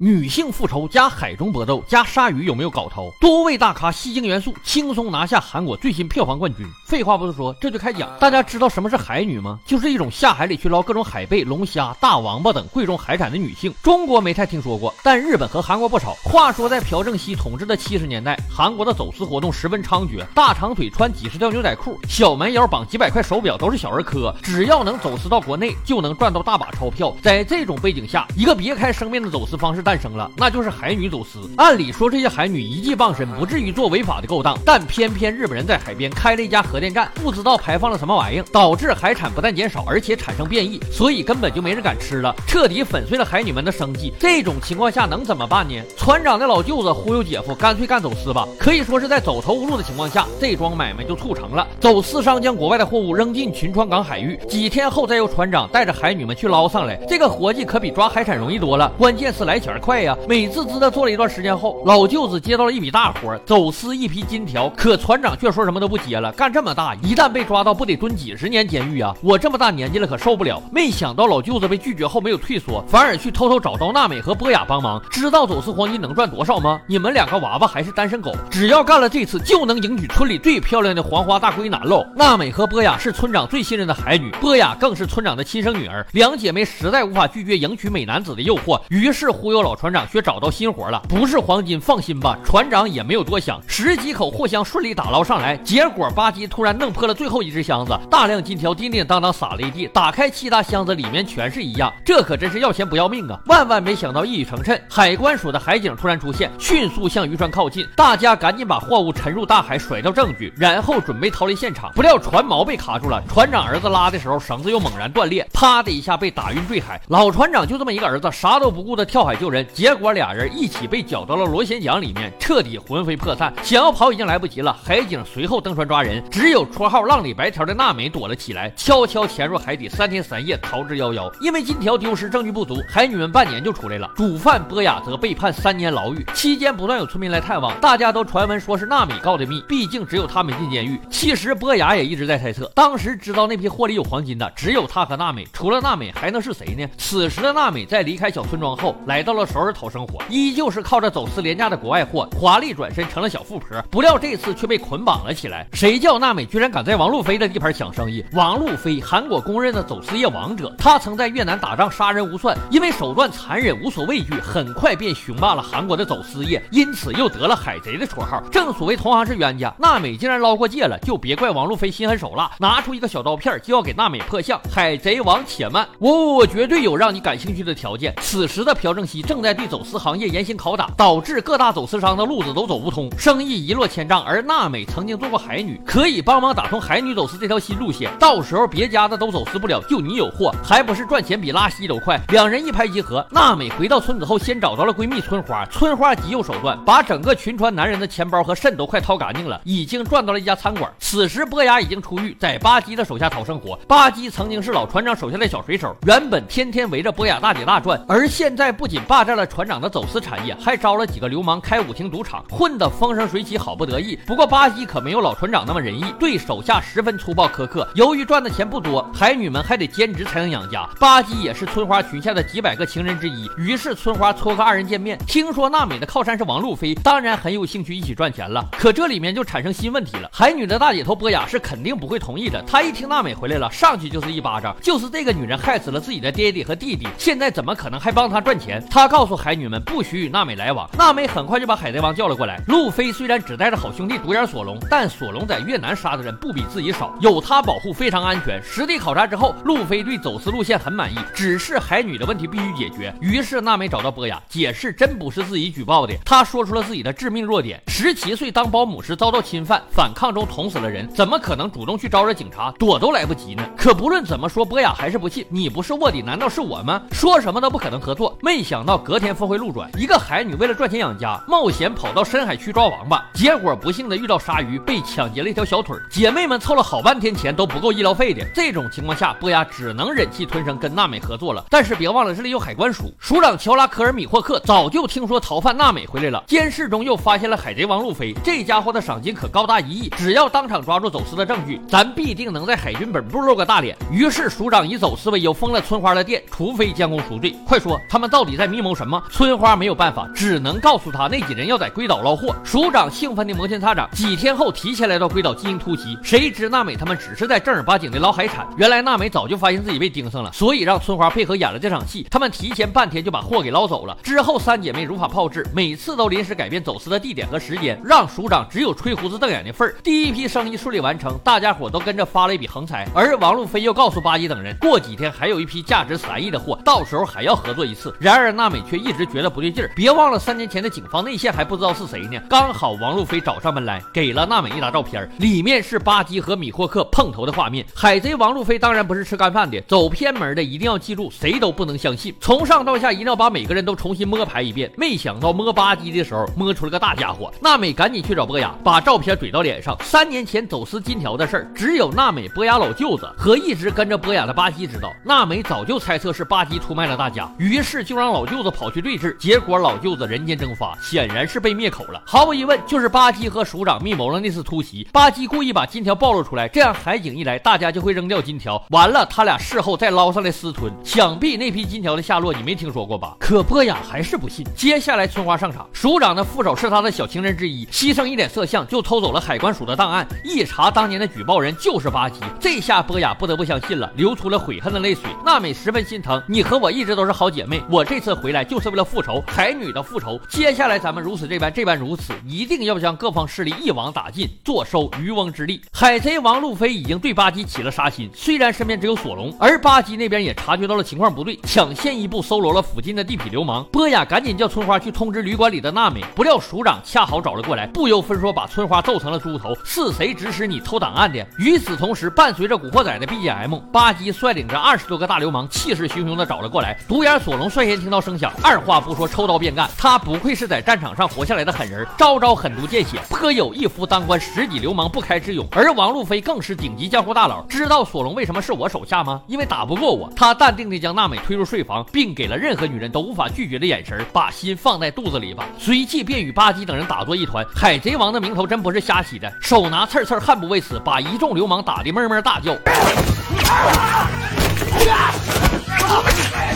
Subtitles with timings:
[0.00, 3.12] 女性复仇加海中搏斗加鲨鱼有没有搞头？
[3.20, 6.64] 多位大咖吸睛元素，轻松拿下韩国最新票房冠军。
[6.86, 8.08] 废话不多说，这就开讲。
[8.20, 9.58] 大家知道什么是海女吗？
[9.66, 13.74] 就是一种下海里去捞各种海贝、龙虾、大王八等贵重海产的女性。
[13.82, 16.14] 中国没太听说过，但日本和韩国不少。
[16.22, 24.32] 话说在朴正熙统治的七十年代，韩国的走私活动十分猖獗，大长腿穿几十条牛仔裤，小蛮腰绑几百块手表都是小儿科。
[24.44, 27.12] 只要能走私到国内，就能赚到大把钞票。
[27.20, 29.82] 在这种背景下，一个别开生面的走私方式。
[29.88, 31.48] 诞生了，那就是海女走私。
[31.56, 44.12] 按理说，这些海女一技傍身，不至于做违法的勾当，但偏偏日本人在海边开了一家核电站，不知道排放了什么玩意，导致海产不但减少，而且产生变异，所以根本就没人敢吃了，彻底粉碎了海女们的生计。
[44.20, 45.82] 这种情况下能怎么办呢？
[45.96, 48.46] 船长的老舅子忽悠姐夫，干脆干走私吧。
[48.58, 51.66] 可以说是在走投无路的情况下，这桩买卖就促成了。
[51.80, 56.94] 走私商将国外的货物扔进群川港海域，几天后再由船长带着海女们去捞上来。
[57.08, 59.77] 这个活计可比抓海产容易多了，关键是来钱。
[59.78, 60.16] 快呀！
[60.28, 64.68] 美滋滋的做了一段时间后，老舅子接到了一笔大活，走私一批金条。
[64.76, 66.32] 可船长却说什么都不接了。
[66.32, 69.14] 干这么大，一旦被抓到，不得蹲几十年监狱啊！
[69.22, 70.60] 我这么大年纪了，可受不了。
[70.72, 75.00] 没想到老舅子被拒绝后没有退缩，反而去偷偷找到娜美和波雅帮忙。
[75.10, 76.80] 知道走私黄金能赚多少吗？
[76.86, 82.04] 你们两个娃娃还是单身狗，只要干了这次，就能迎娶村里最漂亮的黄花大闺男喽！
[82.16, 86.04] 娜美和波雅是村长最信任的海女，波雅更是村长的亲生女儿。
[86.12, 89.67] 两姐妹实在无法拒绝迎娶美男子的诱惑，于是忽悠老。
[89.68, 92.38] 老船长却找到新活了，不是黄金，放心吧。
[92.42, 95.58] 船长也没有多想，十几口货箱顺利打捞上来。
[95.58, 99.86] 结果巴基突然弄破了最后一只箱子，大量金条叮叮当当撒了一地。
[99.88, 103.38] 打开七大箱子，里面全是一样，这可真是要钱不要命啊！
[103.44, 107.86] 万万没想到，一语成谶，海关署的海警突然出现，迅速向渔船靠近。
[107.94, 111.92] 大家赶紧把货物沉入大海，甩掉证据，然后准备逃离现场。
[111.94, 116.98] 不料船锚被卡住了，船长儿子拉的时候，绳子又猛然断裂，啪的一下被打晕坠海。
[117.08, 119.57] 老船长就这么一个儿子，啥都不顾的跳海救人。
[119.64, 123.52] 结果俩人一起被搅到了螺旋桨里面，彻底魂飞魄散。
[123.62, 124.76] 想要跑已经来不及了。
[124.84, 131.32] 海警随后登船抓人，只有绰号“浪里白条”的娜美躲了起来，悄悄潜入海底，三天三夜逃之夭夭。
[131.40, 134.10] 因为金条丢失，证据不足，海女们半年就出来了。
[134.16, 136.24] 主犯波雅则被判三年牢狱。
[136.34, 141.00] 期间不断有村民来探望，大家都传闻说是娜美告的密，毕竟只有他没进监狱。
[141.10, 146.86] 其实波雅也一直在猜测，当时知道那批货里有黄金的只有他和娜美，除了娜美还能是谁呢？
[146.96, 149.88] 此时的娜美在离开小村庄后，来到了首尔讨。
[149.88, 153.80] 生活依旧是靠着走私廉价的国外货，华丽转身成了小富婆。
[153.90, 155.66] 不料这次却被捆绑了起来。
[155.72, 158.22] 谁叫娜美居然敢在王路飞的地盘抢生意？
[158.34, 168.42] 王路飞，韩国公认的走私业王者，他曾在越南打仗杀人无算，因为手段残忍无所畏惧，很快便雄霸了韩国的走私业，因此又得了海贼的绰号。
[168.52, 174.60] 正所谓同行是冤家，娜美竟然捞过界了，就别怪王路飞心狠手辣，拿出一个小刀片就要给娜美破相。
[174.70, 178.14] 海贼王且慢，我我绝对有让你感兴趣的条件。
[178.20, 179.84] 此时的朴正熙正在对走。
[179.84, 184.22] 私行业严刑拷打，导致各大走私商的路子都走不通，生意一落千丈。
[184.24, 188.10] 而娜美曾经做过海女，可以帮忙打通海女走私这条新路线。
[188.18, 192.18] 到时候别家的都走私不了，就你有货，还不是赚钱比拉稀都快？
[192.28, 193.24] 两人一拍即合。
[193.30, 195.64] 娜美回到村子后，先找到了闺蜜村花。
[195.66, 200.90] 村花极有手段，把整个群川男人的钱包和肾都快掏干净了，已经赚到了一家餐馆。
[200.98, 203.78] 此时波雅已经出狱，在巴基的手下讨生活。
[203.86, 209.68] 巴基曾经是老船长手下的小水手，原本天天围着波雅大姐大转，而现在不仅霸占了船。
[209.68, 214.18] 长的走私产业，还招了几个流氓开舞厅赌场，混得风生水起，好不得意。
[214.24, 217.86] 不过巴基可没有老船长那么仁义，对手下十分粗暴苛刻。
[217.94, 220.88] 由于赚的钱不多，海女们还得兼职才能养家。
[220.98, 225.18] 巴基也是村花群下的几百个情人之一，于是村花撮合二人见面。
[225.26, 228.48] 听说娜美的靠山是王路飞，当然很有兴趣一起赚钱？
[228.48, 228.64] 了。
[228.78, 232.62] 可这里面就产生新问题了，海女的大姐头波雅是肯定不会同意的。
[232.66, 238.82] 她一听娜美回来了，上去就是一巴掌，就是这个女人害死了自己的爹爹和弟弟，现在怎么可能还帮她赚钱？
[238.88, 239.58] 她告诉海。
[239.58, 240.88] 女们不许与娜美来往。
[240.96, 242.62] 娜美很快就把海贼王叫了过来。
[242.68, 248.62] 路飞虽然只带着好兄弟独眼索隆，但索隆在越南杀的人不比自己少，有他保护非常安全。
[248.62, 253.12] 实地考察之后，路飞对走私路线很满意，只是海女的问题必须解决。
[253.20, 256.14] 于是娜美找到波雅，解释真不是自己举报的。
[256.24, 262.70] 他说出了自己的致命弱点：十七岁当保姆时遭到侵犯，反抗中捅死了人，怎么可能主动去招惹警察？
[262.78, 263.68] 躲都来不及呢。
[263.76, 265.44] 可不论怎么说，波雅还是不信。
[265.48, 267.02] 你不是卧底，难道是我吗？
[267.10, 268.38] 说什么都不可能合作。
[268.42, 275.96] 没想到隔天峰回路转，一个海女为了赚钱养家，冒险跑到深海区抓王八，结果不幸的遇到鲨鱼，被抢劫了一条小腿。
[276.10, 281.64] 姐妹们凑了好半天钱都不够医疗费的，这种情况下，波雅只能忍气吞声跟娜美合作了。
[281.70, 293.96] 但是别忘了，这里有海关署署长乔拉科尔米霍克，早就听说逃犯娜美回来了，监视中又发现了海贼王路飞，这家伙的赏金可高达一亿，只要当场抓住走私的证据，咱必定能在海军本部露个大脸。
[294.10, 297.56] 于是署长以走私为由封了村花的店，除非将功赎罪。
[297.64, 298.87] 快说，他们到底在密谋？
[298.88, 299.22] 谋什么？
[299.30, 302.56] 村花没有办法，只能告诉他那几人要在龟岛捞货。
[302.64, 306.16] 署长兴奋的摩拳擦掌，几天后提前来到龟岛进行突袭。
[306.22, 308.66] 谁知娜美他们只是在正儿八经的捞海产。
[308.78, 312.26] 原来娜美早就发现自己被盯上了，所以让村花配合演了这场戏。
[312.30, 314.16] 他们提前半天就把货给捞走了。
[314.22, 319.94] 之后三姐妹如法炮制，每次都临时改变走私的地点和时间，让署长只有吹胡子瞪眼的份儿。
[320.02, 323.06] 第一批生意顺利完成，大家伙都跟着发了一笔横财。
[323.14, 328.14] 而王路飞又告诉巴基等人，过几天还有一批价值三亿的货，到时候还要合作一次。
[328.20, 332.40] 然而娜美却一直觉得不对劲儿，别忘了三年前的警方内线还不知道是谁呢。
[332.48, 337.84] 刚好王路飞找上门来，给了娜美一沓照片，里面是巴基和米霍克碰头的画面。
[337.94, 342.34] 海贼王路飞当然不是吃干饭的，走偏门的一定要记住，谁都不能相信。
[342.40, 344.90] 从上到下一定要把每个人都重新摸排一遍。
[344.96, 349.96] 没想到摸巴基的时候摸出了个大家伙，娜美赶紧去找波雅，把照片怼到脸上。
[350.02, 355.12] 三年前走私金条的事儿，只有娜美、波雅老舅子和一直跟着波雅的巴基知道。
[355.24, 359.36] 娜美早就猜测是巴基出卖了大家，于是就让老舅子跑去对峙。
[359.36, 362.22] 结果老舅子人间蒸发，显然是被灭口了。
[362.26, 365.06] 毫无疑问，就是巴基和署长密谋了那次突袭。
[365.12, 368.82] 巴基故意把金条暴露出来，这样海警一来，大家就会扔掉金条。
[368.90, 370.92] 完了，他俩事后再捞上来私吞。
[371.02, 373.36] 想必那批金条的下落你没听说过吧？
[373.38, 374.66] 可波雅还是不信。
[374.74, 380.26] 接下来春花上场，署长的副手是他的小情人之一，牺牲一点色相就偷走了海关署的档案。
[380.44, 382.40] 一查，当年的举报人就是巴基。
[382.60, 385.22] 这下波雅不得不相信了，流出了悔恨的泪水。
[385.44, 390.38] 娜美十分心疼，你和我一直都是好姐妹，我这次回来就是为了复仇，海女的复仇。
[390.48, 395.80] 接下来咱们如此这般，这般如此，一定要将各方势力一网打尽，坐收渔翁之利。
[395.92, 403.84] 海贼王路飞已经对巴基起了杀心，虽然身边只有索隆，而巴基那边也察觉到了情况不对，抢先一步搜罗了附近的地痞流氓。
[403.92, 409.74] 波雅赶紧叫春花去通知旅馆里的娜美，不料署长恰好找了过来，不由分说把春花揍成了猪头。
[409.84, 411.44] 是谁指使你偷档案的？
[411.58, 416.96] 与此同时，伴随着古惑仔的 BGM，巴基率领着二十多个大流氓，气势汹汹的找了过来。
[417.08, 419.88] 独眼索隆率先听到声响，二话不说抽刀便干。
[419.96, 425.66] 他不愧是在战场上活下来的狠人，招招狠毒见血，颇有一夫当关十几流氓不开之勇。
[425.72, 429.40] 而王路飞更是顶级江湖大佬，知道索隆为什么是我手下吗？
[429.46, 430.30] 因为打不过我。
[430.36, 435.64] 他淡定地将娜美推入睡房，并给了任何女人都无法拒绝的眼神，把心放在肚子里吧。
[435.78, 437.64] 随即便与巴基等人打作一团。
[437.74, 442.76] 海贼王的名头真不是瞎起的，手拿刺刺悍不畏死，把一众流氓打得闷闷大叫。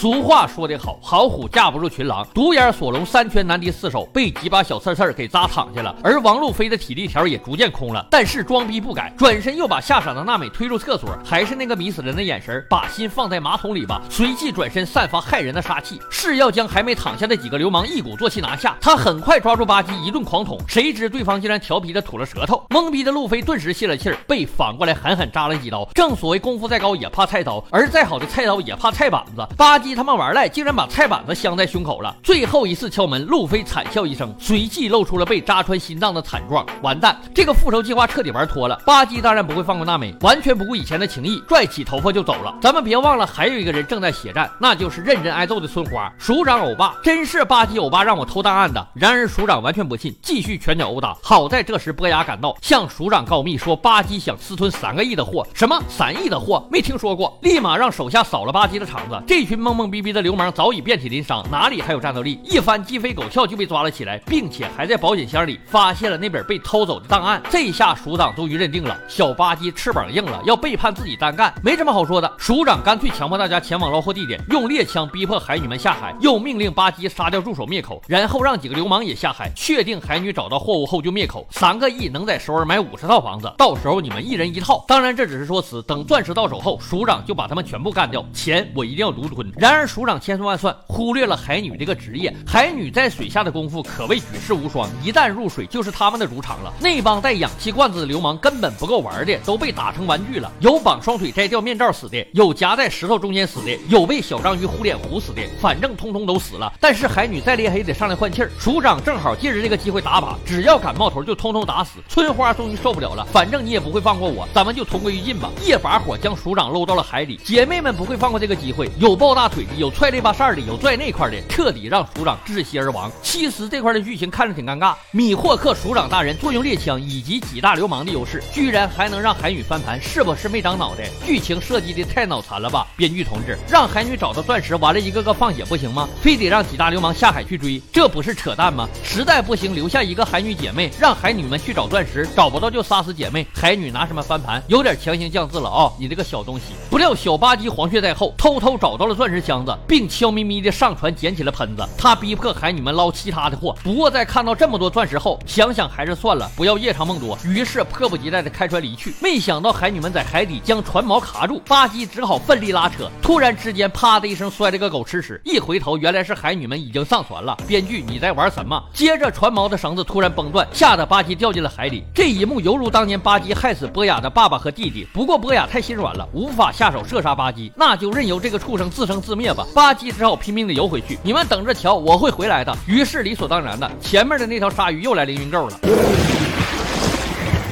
[0.00, 2.26] 俗话说得好，好虎架不住群狼。
[2.32, 5.94] 独眼索隆三拳难敌四手，被几把小刺刺给扎躺下了。
[6.02, 14.00] 而王路飞的体力条也逐渐空了，但是装逼不改，转身又把吓傻的娜美推入厕所，还是那个迷死人的眼神，把心放在马桶里吧。
[14.08, 18.74] 随即转身散发骇人的杀气，是要将还没躺下的几个流氓一鼓作气拿下。
[18.80, 22.64] 他很快抓住巴基一顿狂捅，谁知对方竟然调皮的吐了舌头。
[22.70, 25.86] 懵逼的路飞顿时泄了气儿，被反过来狠狠扎了几刀。
[25.92, 29.46] 正所谓功夫再高也怕菜刀，而再好的菜刀也怕菜板子。
[29.58, 32.16] 巴他们玩赖，竟然把菜板子镶在胸口了。
[32.22, 36.64] 最后一次敲门，路飞惨笑一声，随即露出了被扎穿心脏的惨状。
[36.82, 38.80] 完蛋，这个复仇计划彻底玩脱了。
[38.86, 42.56] 巴基当然不会放过娜美，完全不顾以前的情谊，拽起头发就走了。
[42.60, 46.12] 咱们别忘了，还有一个人正在血战，那就是认真挨揍的村花。
[46.18, 48.86] 署长欧巴，真是巴基欧巴让我偷档案的。
[48.94, 51.16] 然而署长完全不信，继续拳脚殴打。
[51.22, 55.46] 好在这时波雅赶到，向署长告密说巴基想私吞三个亿的货。
[55.54, 56.66] 什么三亿的货？
[56.70, 57.38] 没听说过。
[57.42, 59.22] 立马让手下扫了巴基的场子。
[59.26, 59.90] 这群懵懵。
[59.90, 62.38] 逼逼的流氓早已遍体鳞伤，哪里还有战斗力？
[62.44, 67.42] 一番鸡飞狗跳就被抓了起来，并且还在保险箱里发现了那本被偷走的档案。
[67.50, 72.32] 这下署长终于认定了小巴基翅膀硬了，要背叛自己单干，没什么好说的。
[72.38, 81.44] 署长干脆强迫大家前往捞货地点，用猎枪逼迫海女们下海，又命令巴基杀掉助手灭口，然后让几个流氓也下海，确定海女找到货物后就灭口。
[81.50, 84.84] 三个亿能在首尔买五十套房子，到时候你们一人一套。
[84.86, 89.50] 当然这只是说辞，等钻石到手后，署长就把他们全部干掉，钱我一定要独吞。
[89.56, 92.34] 然然而署长千算万算，忽略了海女这个职业。
[92.44, 96.72] 海女在水下的功夫可谓举世无双，一旦入水就是他们的主场了。
[96.80, 100.50] 那帮带氧气罐子的流氓根本不够玩的，都被打成玩具了。
[100.58, 106.72] 有绑双腿摘掉面罩死的，有夹在石头中间死的，有被小章鱼糊脸糊死的，反正通通都死了。
[106.80, 108.50] 但是海女再厉害也得上来换气儿。
[108.58, 112.00] 署长正好借着这个机会打靶，只要敢冒头就通通打死。
[112.08, 115.48] 村花终于受不了了，反正你也不会放过我，咱们就同归于尽吧。
[115.64, 117.38] 一把火将署长搂到了海里。
[117.44, 119.59] 姐妹们不会放过这个机会，有抱大腿。
[119.76, 123.10] 有踹这把扇的，有拽那块的，彻底让署长窒息而亡。
[123.22, 131.08] 其实这块的剧情看着挺尴尬，米霍克署长大人坐用猎枪以及几大流氓的优势，居然还能让海女翻盘，是不是没长脑袋？
[131.24, 132.86] 剧情设计的太脑残了吧！
[132.96, 136.08] 编剧同志，让海女找到钻石，完了一个个放血不行吗？
[136.20, 138.88] 非得让几大流氓下海去追，这不是扯淡吗？
[139.02, 143.46] 实在不行，留下一个海女姐妹，让海女们去找钻石，找不到就杀死姐妹。
[143.54, 144.62] 海女拿什么翻盘？
[144.68, 145.92] 有点强行降智了啊！
[145.98, 146.64] 你这个小东西。
[146.88, 151.84] 不料小巴基黄雀在后，偷偷找到了钻石箱子，并悄咪咪的上船捡起了喷子。
[151.98, 153.76] 他逼迫海女们捞其他的货。
[153.82, 157.36] 不过在看到这么多钻石后，想想还是算了，不要夜长梦多。
[157.44, 159.12] 于是迫不及待的开船离去。
[159.20, 163.10] 没想到海女们在海底将船锚卡住，巴基只好奋力拉扯。
[163.20, 165.40] 突然之间，啪的一声摔了个狗吃屎。
[165.44, 167.56] 一回头，原来是海女们已经上船了。
[167.66, 168.80] 编剧，你在玩什么？
[168.92, 172.04] 接着船锚的绳子突然崩断，吓得巴基掉进了海里。
[172.14, 175.08] 这一幕犹如当年巴基害死波雅的爸爸和弟弟。
[175.12, 179.66] 不过波雅太心软了，无法下手射杀巴基，那就任由这个畜生自生自灭灭吧。
[179.74, 181.18] 吧唧只好拼命的游回去。
[181.22, 182.76] 你们等着瞧，我会回来的。
[182.86, 185.80] 于是理所当然的，前面的那条鲨鱼又来凌云够了。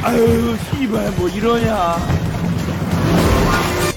[0.02, 0.26] 哎呦，
[0.72, 2.00] 西边不一着呢。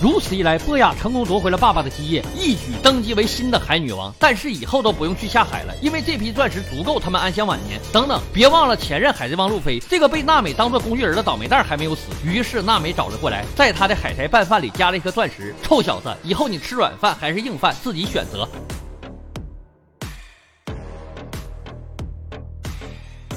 [0.02, 4.12] 如此一来，波雅成功夺回了爸爸的基业，一举登基为新的海女王。
[4.18, 7.80] 但是以后都不用去下海了，因为这批钻石足够他们安享晚年。
[7.94, 12.02] 等等，别忘了前任海贼王路飞，这个被娜美当做工具人的倒霉蛋还没有死。
[12.26, 15.54] 于是娜美找了过来，在他的海苔拌饭里加了一颗钻石。
[15.62, 18.50] 臭小子，以后你吃软饭还是硬饭，自己选择。